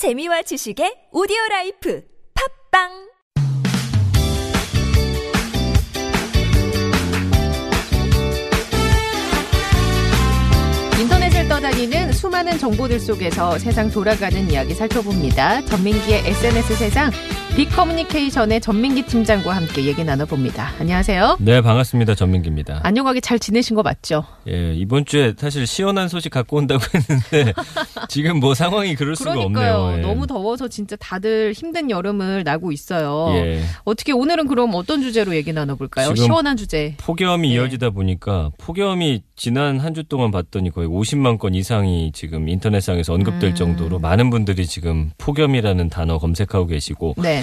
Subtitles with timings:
[0.00, 2.02] 재미와 지식의 오디오 라이프
[2.72, 2.88] 팟빵
[11.02, 15.66] 인터넷을 떠다니는 수많은 정보들 속에서 세상 돌아가는 이야기 살펴봅니다.
[15.66, 17.10] 전민기의 SNS 세상
[17.56, 20.72] 빅커뮤니케이션의 전민기 팀장과 함께 얘기 나눠봅니다.
[20.78, 21.36] 안녕하세요.
[21.40, 22.14] 네, 반갑습니다.
[22.14, 22.80] 전민기입니다.
[22.84, 24.24] 안녕하게 잘 지내신 거 맞죠?
[24.48, 27.52] 예, 이번 주에 사실 시원한 소식 갖고 온다고 했는데
[28.08, 29.74] 지금 뭐 상황이 그럴 수가 그러니까요.
[29.74, 29.98] 없네요.
[29.98, 30.02] 예.
[30.02, 33.34] 너무 더워서 진짜 다들 힘든 여름을 나고 있어요.
[33.34, 33.62] 예.
[33.84, 36.14] 어떻게 오늘은 그럼 어떤 주제로 얘기 나눠볼까요?
[36.14, 36.94] 시원한 주제.
[36.98, 37.54] 폭염이 예.
[37.56, 43.50] 이어지다 보니까 폭염이 지난 한 주 동안 봤더니 거의 50만 건 이상이 지금 인터넷상에서 언급될
[43.50, 43.54] 음.
[43.56, 47.39] 정도로 많은 분들이 지금 폭염이라는 단어 검색하고 계시고 네.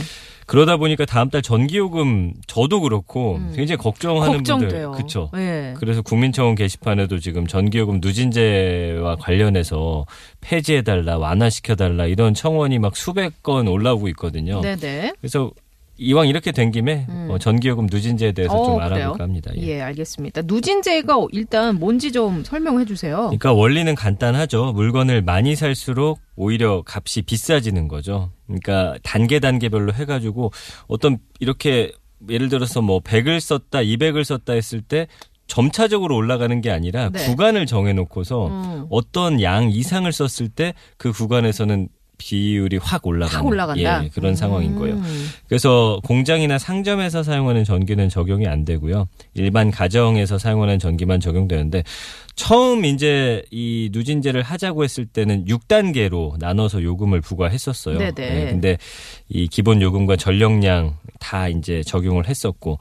[0.48, 3.52] 그러다 보니까 다음 달 전기요금 저도 그렇고 음.
[3.54, 4.70] 굉장히 걱정하는 걱정돼요.
[4.70, 5.30] 분들 그렇죠.
[5.36, 5.74] 예.
[5.78, 10.06] 그래서 국민청원 게시판에도 지금 전기요금 누진제와 관련해서
[10.40, 14.62] 폐지해달라, 완화시켜달라 이런 청원이 막 수백 건 올라오고 있거든요.
[14.62, 15.16] 네네.
[15.20, 15.52] 그래서
[15.98, 17.28] 이왕 이렇게 된 김에 음.
[17.32, 18.86] 어, 전기요금 누진제에 대해서 어, 좀 그래요?
[18.86, 19.52] 알아볼까 합니다.
[19.58, 19.62] 예.
[19.68, 20.44] 예, 알겠습니다.
[20.46, 23.18] 누진제가 일단 뭔지 좀 설명해 주세요.
[23.18, 24.74] 그러니까 원리는 간단하죠.
[24.74, 28.32] 물건을 많이 살수록 오히려 값이 비싸지는 거죠.
[28.46, 30.52] 그러니까 단계 단계별로 해가지고
[30.88, 31.92] 어떤 이렇게
[32.30, 35.08] 예를 들어서 뭐 100을 썼다, 200을 썼다 했을 때
[35.48, 37.26] 점차적으로 올라가는 게 아니라 네.
[37.26, 38.86] 구간을 정해놓고서 음.
[38.90, 44.04] 어떤 양 이상을 썼을 때 그 구간에서는 비율이 확 올라가는 확 올라간다.
[44.04, 44.96] 예, 그런 상황인 거예요.
[44.96, 45.28] 음.
[45.48, 49.08] 그래서 공장이나 상점에서 사용하는 전기는 적용이 안 되고요.
[49.36, 51.84] 일반 가정에서 사용하는 전기만 적용되는데
[52.36, 57.98] 처음 이제 이 누진제를 하자고 했을 때는 6단계로 나눠서 요금을 부과했었어요.
[57.98, 58.14] 네네.
[58.14, 58.78] 네, 근데
[59.30, 62.80] 이 기본 요금과 전력량 다 이제 적용을 했었고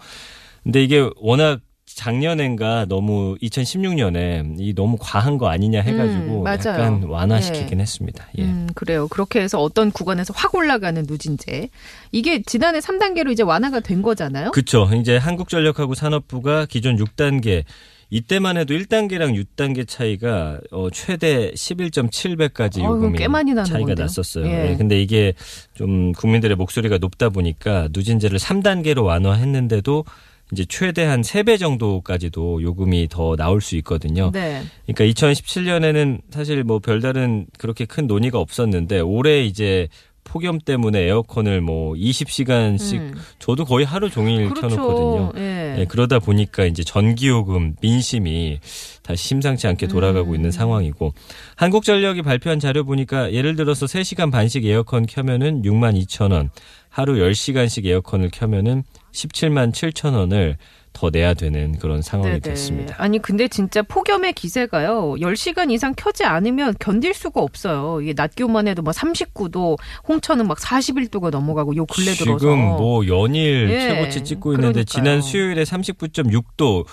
[0.63, 1.61] 근데 이게 워낙
[1.97, 6.47] 작년엔가 너무 2016년에 이 너무 과한 거 아니냐 해가지고 음.
[6.47, 8.27] 약간 완화시키긴 했습니다.
[8.37, 8.43] 예.
[8.43, 9.09] 음, 그래요.
[9.09, 11.71] 그렇게 해서 어떤 구간에서 확 올라가는 누진제.
[12.13, 14.51] 이게 지난해 3단계로 이제 완화가 된 거잖아요.
[14.51, 14.89] 그렇죠.
[14.95, 17.65] 이제 한국전력하고 산업부가 기존 6단계
[18.11, 24.05] 이때만 해도 1단계랑 6단계 차이가 어, 최대 11.7배까지 어이구, 요금이 나는 차이가 건데요.
[24.05, 24.47] 났었어요.
[24.47, 24.71] 예.
[24.71, 25.33] 예, 근데 이게
[25.75, 30.05] 좀 국민들의 목소리가 높다 보니까 누진제를 3단계로 완화했는데도
[30.53, 34.31] 이제 최대한 3배 정도까지도 요금이 더 나올 수 있거든요.
[34.33, 34.63] 네.
[34.87, 39.89] 그러니까 2017년에는 사실 뭐 별다른 그렇게 큰 논의가 없었는데 올해 이제
[40.27, 43.15] 폭염 때문에 에어컨을 뭐 20시간씩 음.
[43.39, 44.77] 저도 거의 하루 종일 그렇죠.
[44.77, 45.33] 켜놓거든요.
[45.37, 45.77] 예.
[45.79, 48.59] 예, 그러다 보니까 이제 전기요금 민심이
[49.03, 50.35] 다시 심상치 않게 돌아가고 음.
[50.35, 51.15] 있는 상황이고
[51.55, 56.51] 한국전력이 발표한 자료 보니까 예를 들어서 3시간 반씩 에어컨 켜면은 6만 2천 원,
[56.89, 58.83] 하루 10시간씩 에어컨을 켜면은
[59.17, 60.59] 17만 7천 원을
[60.93, 62.95] 더 내야 되는 그런 상황이 됐습니다.
[62.99, 65.17] 아니 근데 진짜 폭염의 기세가요.
[65.19, 68.01] 10시간 이상 켜지 않으면 견딜 수가 없어요.
[68.01, 69.77] 이게 낮 기온만 해도 막 39도,
[70.09, 74.85] 홍천은 막 41도가 넘어가고 요 근래 들어서 지금 뭐 연일 예, 최고치 찍고 있는데 그러니까요.
[74.85, 76.87] 지난 수요일에 39.6도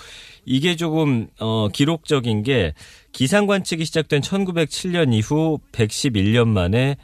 [0.44, 2.74] 이게 조금 어 기록적인 게
[3.12, 6.96] 기상 관측이 시작된 1907년 이후 111년 만에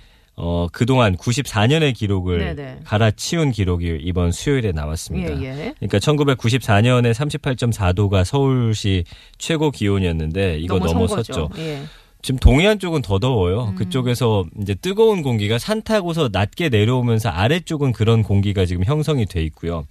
[0.43, 2.79] 어 그동안 94년의 기록을 네네.
[2.85, 5.39] 갈아치운 기록이 이번 수요일에 나왔습니다.
[5.43, 5.75] 예, 예.
[5.79, 9.05] 그러니까 1994년에 38.4도가 서울시
[9.37, 11.51] 최고 기온이었는데 이거 넘어섰죠.
[11.59, 11.83] 예.
[12.23, 13.71] 지금 동해안 쪽은 더 더워요.
[13.71, 13.75] 음.
[13.77, 19.87] 그쪽에서 이제 뜨거운 공기가 산 타고서 낮게 내려오면서 아래쪽은 그런 공기가 지금 형성이 돼 있고요.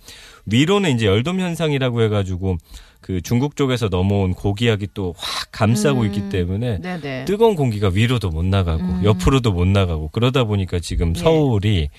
[0.45, 2.57] 위로는 이제 열돔 현상이라고 해가지고
[3.01, 6.05] 그 중국 쪽에서 넘어온 고기압이 또 확 감싸고 음.
[6.07, 7.25] 있기 때문에 네네.
[7.25, 9.01] 뜨거운 공기가 위로도 못 나가고 음.
[9.03, 11.19] 옆으로도 못 나가고 그러다 보니까 지금 예.
[11.19, 11.89] 서울이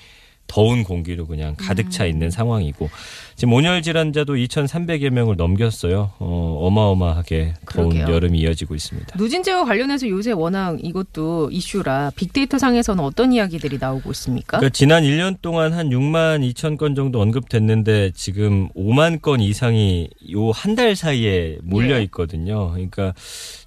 [0.51, 2.89] 더운 공기로 그냥 가득 차 있는 상황이고
[3.37, 6.11] 지금 온열 질환자도 2,300여 명을 넘겼어요.
[6.19, 8.13] 어, 어마어마하게 더운 그러게요.
[8.13, 9.15] 여름이 이어지고 있습니다.
[9.17, 14.57] 누진제와 관련해서 요새 워낙 이것도 이슈라 빅데이터 상에서는 어떤 이야기들이 나오고 있습니까?
[14.57, 20.51] 그러니까 지난 1년 동안 한 6만 2천 건 정도 언급됐는데 지금 5만 건 이상이 요
[20.51, 22.03] 한 달 사이에 몰려 예.
[22.03, 22.71] 있거든요.
[22.71, 23.13] 그러니까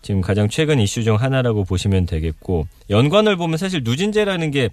[0.03, 4.69] 지금 가장 최근 이슈 중 하나라고 보시면 되겠고 연관을 보면 사실 누진제라는 게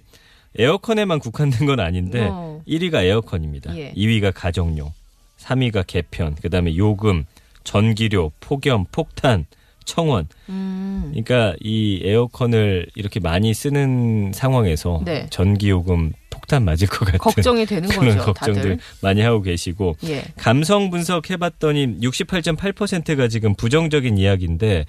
[0.58, 2.60] 에어컨에만 국한된 건 아닌데 어.
[2.68, 3.76] 1위가 에어컨입니다.
[3.76, 3.92] 예.
[3.92, 4.92] 2위가 가정용,
[5.38, 7.24] 3위가 개편, 그다음에 요금,
[7.64, 9.46] 전기료, 폭염, 폭탄,
[9.84, 10.28] 청원.
[10.48, 11.08] 음.
[11.10, 15.26] 그러니까 이 에어컨을 이렇게 많이 쓰는 상황에서 네.
[15.30, 18.78] 전기요금 폭탄 맞을 것 같은 걱정이 되는 그런 거죠, 걱정들 다들.
[19.00, 20.22] 많이 하고 계시고 예.
[20.36, 24.86] 감성 분석 해봤더니 68.8%가 지금 부정적인 이야기인데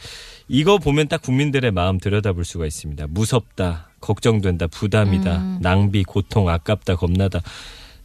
[0.48, 3.07] 이거 보면 딱 국민들의 마음 들여다볼 수가 있습니다.
[3.09, 5.58] 무섭다, 걱정된다, 부담이다, 음.
[5.62, 7.40] 낭비, 고통, 아깝다, 겁나다.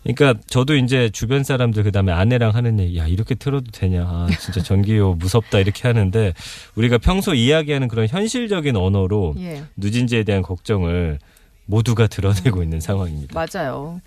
[0.05, 4.63] 그러니까 저도 이제 주변 사람들 그다음에 아내랑 하는 얘기, 야 이렇게 틀어도 되냐, 아, 진짜
[4.63, 6.33] 전기요 무섭다 이렇게 하는데
[6.77, 9.65] 우리가 평소 이야기하는 그런 현실적인 언어로 예.
[9.77, 11.19] 누진제에 대한 걱정을
[11.67, 13.35] 모두가 드러내고 있는 상황입니다.
[13.35, 14.01] 맞아요.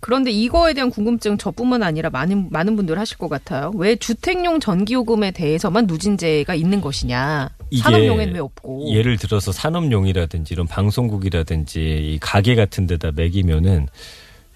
[0.00, 3.70] 그런데 이거에 대한 궁금증 저뿐만 아니라 많은 많은 분들 하실 것 같아요.
[3.74, 7.48] 왜 주택용 전기요금에 대해서만 누진제가 있는 것이냐?
[7.74, 8.90] 이게 산업용에는 왜 없고?
[8.92, 13.88] 예를 들어서 산업용이라든지 이런 방송국이라든지 이 가게 같은 데다 매기면은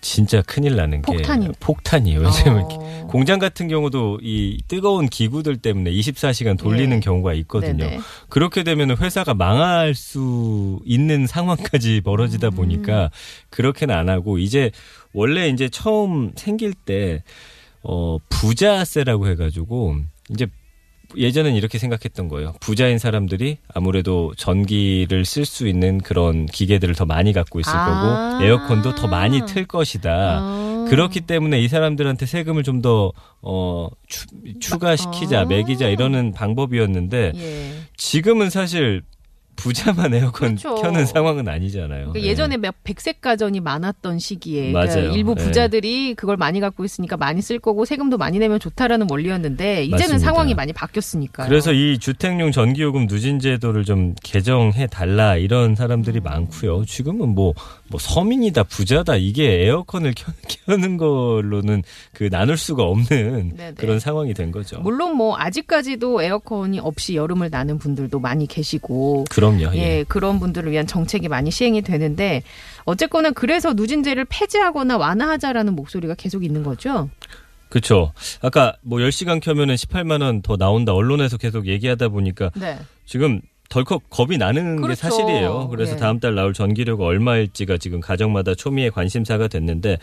[0.00, 2.20] 진짜 큰일 나는 게 폭탄이- 폭탄이에요.
[2.20, 3.06] 왜냐면 어.
[3.10, 7.00] 공장 같은 경우도 이 뜨거운 기구들 때문에 24시간 돌리는 예.
[7.00, 7.84] 경우가 있거든요.
[7.84, 7.98] 네네.
[8.28, 12.52] 그렇게 되면 회사가 망할 수 있는 상황까지 벌어지다 음.
[12.52, 13.10] 보니까
[13.50, 14.70] 그렇게는 안 하고 이제
[15.12, 17.24] 원래 이제 처음 생길 때
[17.82, 19.96] 어, 부자세라고 해가지고
[20.30, 20.46] 이제
[21.16, 22.54] 예전엔 이렇게 생각했던 거예요.
[22.60, 28.38] 부자인 사람들이 아무래도 전기를 쓸 수 있는 그런 기계들을 더 많이 갖고 있을 아.
[28.38, 30.10] 거고 에어컨도 더 많이 틀 것이다.
[30.12, 30.86] 아.
[30.88, 33.12] 그렇기 때문에 이 사람들한테 세금을 좀 더
[33.42, 34.26] 어, 추,
[34.60, 35.44] 추가시키자, 아.
[35.44, 37.72] 매기자 이러는 방법이었는데 예.
[37.96, 39.02] 지금은 사실
[39.58, 40.76] 부자만 에어컨 그렇죠.
[40.76, 42.10] 켜는 상황은 아니잖아요.
[42.10, 42.26] 그러니까 예.
[42.30, 44.72] 예전에 막 백색 가전이 많았던 시기에.
[44.72, 45.44] 그러니까 일부 예.
[45.44, 50.18] 부자들이 그걸 많이 갖고 있으니까 많이 쓸 거고 세금도 많이 내면 좋다라는 원리였는데 이제는 맞습니다.
[50.18, 51.48] 상황이 많이 바뀌었으니까요.
[51.48, 55.74] 그래서 이 주택용 전기요금 누진 제도를 좀 개정해 달라 이런 음.
[55.74, 56.84] 사람들이 많고요.
[56.84, 57.54] 지금은 뭐,
[57.88, 60.32] 뭐 서민이다 부자다 이게 에어컨을 켜,
[60.66, 61.82] 켜는 걸로는
[62.12, 63.74] 그 나눌 수가 없는 네네.
[63.76, 64.80] 그런 상황이 된 거죠.
[64.80, 69.74] 물론 뭐 아직까지도 에어컨이 없이 여름을 나는 분들도 많이 계시고 그 럼요.
[69.76, 70.04] 예, 예.
[70.06, 72.42] 그런 분들을 위한 정책이 많이 시행이 되는데
[72.84, 77.10] 어쨌거나 그래서 누진제를 폐지하거나 완화하자라는 목소리가 계속 있는 거죠.
[77.68, 78.12] 그렇죠.
[78.40, 80.92] 아까 뭐 10시간 켜면은 18만 원 더 나온다.
[80.94, 82.78] 언론에서 계속 얘기하다 보니까 네.
[83.04, 85.00] 지금 덜컥 겁이 나는 게 그렇죠.
[85.02, 85.68] 사실이에요.
[85.68, 85.96] 그래서 예.
[85.96, 89.98] 다음 달 나올 전기료가 얼마일지가 지금 가정마다 초미의 관심사가 됐는데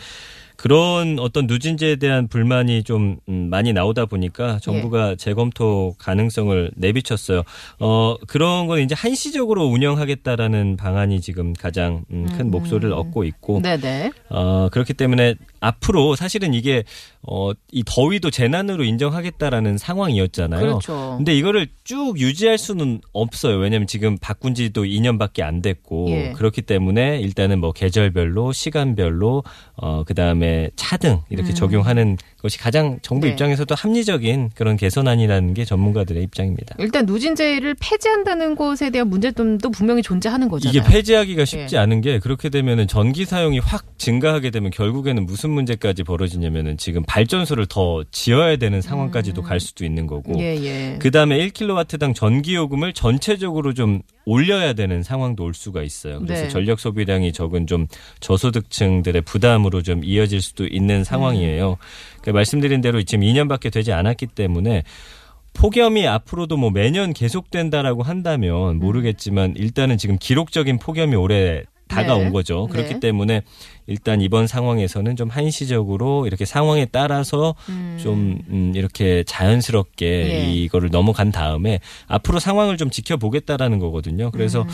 [0.56, 5.16] 그런 어떤 누진제에 대한 불만이 좀 음, 많이 나오다 보니까 정부가 예.
[5.16, 7.42] 재검토 가능성을 내비쳤어요.
[7.78, 12.50] 어 그런 건 이제 한시적으로 운영하겠다라는 방안이 지금 가장 음, 큰 음.
[12.50, 14.12] 목소리를 얻고 있고 네네.
[14.30, 16.84] 어, 그렇기 때문에 앞으로 사실은 이게
[17.22, 20.60] 어, 이 더위도 재난으로 인정하겠다라는 상황이었잖아요.
[20.60, 21.14] 그렇죠.
[21.16, 23.56] 근데 이거를 쭉 유지할 수는 없어요.
[23.56, 26.32] 왜냐하면 지금 바꾼 지도 2년밖에 안 됐고 예.
[26.36, 29.42] 그렇기 때문에 일단은 뭐 계절별로 시간별로
[29.74, 30.45] 어 그다음에
[30.76, 33.28] 차등 이렇게 적용하는 것이 가장 정부 음.
[33.28, 33.32] 네.
[33.32, 36.76] 입장에서도 합리적인 그런 개선안이라는 게 전문가들의 입장입니다.
[36.78, 40.78] 일단 누진제를 폐지한다는 것에 대한 문제점도 분명히 존재하는 거잖아요.
[40.78, 41.80] 이게 폐지하기가 쉽지 예.
[41.80, 47.66] 않은 게 그렇게 되면은 전기 사용이 확 증가하게 되면 결국에는 무슨 문제까지 벌어지냐면은 지금 발전소를
[47.66, 50.40] 더 지어야 되는 상황까지도 갈 수도 있는 거고 음.
[50.40, 50.96] 예, 예.
[50.98, 56.18] 그 다음에 1kW당 전기 요금을 전체적으로 좀 올려야 되는 상황도 올 수가 있어요.
[56.18, 56.48] 그래서 네.
[56.48, 57.86] 전력 소비량이 적은 좀
[58.20, 61.78] 저소득층들의 부담으로 좀 이어질 수도 있는 상황이에요.
[62.22, 64.82] 그 말씀드린 대로 지금 2년밖에 되지 않았기 때문에
[65.54, 68.06] 폭염이 앞으로도 뭐 매년 계속된다라고 음.
[68.06, 72.30] 한다면 모르겠지만 일단은 지금 기록적인 폭염이 올해 다가온 네.
[72.30, 72.66] 거죠.
[72.66, 73.00] 그렇기 네.
[73.00, 73.42] 때문에
[73.86, 77.54] 일단 이번 상황에서는 좀 한시적으로 이렇게 상황에 따라서
[78.02, 80.52] 좀 음, 이렇게 자연스럽게 예.
[80.52, 81.78] 이거를 넘어간 다음에
[82.08, 84.30] 앞으로 상황을 좀 지켜보겠다라는 거거든요.
[84.32, 84.68] 그래서 음.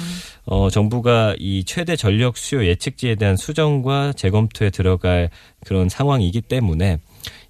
[0.47, 5.29] 어 정부가 이 최대 전력 수요 예측지에 대한 수정과 재검토에 들어갈
[5.67, 6.99] 그런 상황이기 때문에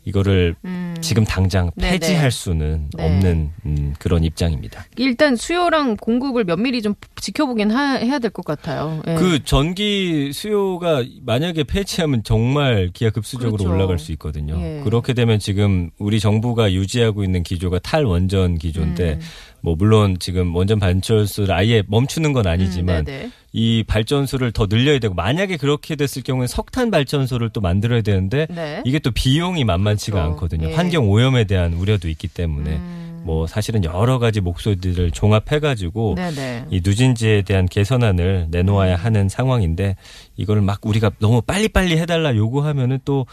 [0.05, 0.95] 이거를 음.
[1.01, 1.93] 지금 당장 네네.
[1.99, 3.05] 폐지할 수는 네.
[3.05, 4.85] 없는 음, 그런 입장입니다.
[4.97, 9.03] 일단 수요랑 공급을 면밀히 좀 지켜보긴 하- 해야 될 것 같아요.
[9.07, 9.15] 예.
[9.15, 13.73] 그 전기 수요가 만약에 폐지하면 정말 기하급수적으로 그렇죠.
[13.73, 14.59] 올라갈 수 있거든요.
[14.61, 14.81] 예.
[14.85, 19.21] 그렇게 되면 지금 우리 정부가 유지하고 있는 기조가 탈원전 기조인데 음.
[19.63, 23.31] 뭐 물론 지금 원전 발전소를 아예 멈추는 건 아니지만 음, 네네.
[23.53, 28.83] 이 발전소를 더 늘려야 되고 만약에 그렇게 됐을 경우에 석탄 발전소를 또 만들어야 되는데 네.
[28.85, 30.33] 이게 또 비용이 만만치가 그렇죠.
[30.33, 30.71] 않거든요.
[30.71, 30.75] 예.
[30.75, 33.23] 환경 오염에 대한 우려도 있기 때문에 음.
[33.25, 36.67] 뭐 사실은 여러 가지 목소리들을 종합해가지고 네네.
[36.71, 39.97] 이 누진제에 대한 개선안을 내놓아야 하는 상황인데
[40.37, 43.27] 이거를 막 우리가 너무 빨리빨리 해달라 요구하면은 또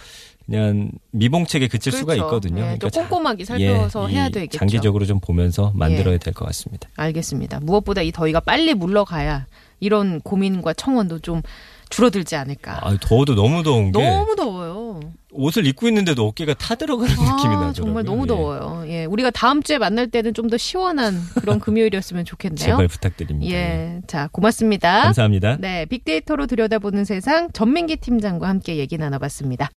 [0.50, 2.26] 그냥 미봉책에 그칠 수가 그렇죠.
[2.26, 2.64] 있거든요.
[2.74, 4.58] 예, 좀 자- 꼼꼼하게 살펴서 예, 해야 이 되겠죠.
[4.58, 6.90] 장기적으로 좀 보면서 만들어야 될 것 같습니다.
[6.96, 7.60] 알겠습니다.
[7.62, 9.46] 무엇보다 이 더위가 빨리 물러가야
[9.80, 11.42] 이런 고민과 청원도 좀
[11.90, 12.86] 줄어들지 않을까.
[12.86, 15.00] 아, 더워도 너무 더운 게 너무 더워요.
[15.32, 17.74] 옷을 입고 있는데도 어깨가 타들어가는 느낌이 아, 나더라고요.
[17.74, 18.28] 정말 너무 예.
[18.28, 18.84] 더워요.
[18.88, 22.58] 예, 우리가 다음 주에 만날 때는 좀 더 시원한 그런 금요일이었으면 좋겠네요.
[22.58, 23.52] 제발 부탁드립니다.
[23.54, 25.04] 예, 자 고맙습니다.
[25.04, 25.58] 감사합니다.
[25.60, 29.68] 네, 빅데이터로 들여다보는 세상 전민기 팀장과 함께 얘기 나눠봤습니다.